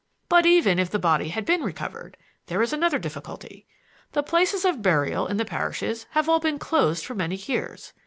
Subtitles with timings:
[0.29, 2.17] "But even if the body had been recovered,
[2.47, 3.67] there is another difficulty.
[4.13, 7.93] The places of burial in the parishes have all been closed for many years.